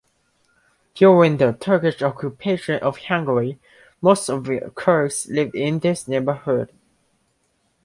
During 0.95 1.37
the 1.37 1.53
Turkish 1.53 2.01
occupation 2.01 2.81
of 2.81 2.97
Hungary, 2.97 3.59
most 4.01 4.29
of 4.29 4.45
the 4.45 4.73
Turks 4.75 5.27
lived 5.27 5.53
in 5.53 5.77
this 5.77 6.07
neighbourhood. 6.07 6.71